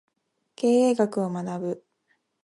[0.55, 1.85] 経営学を学ぶ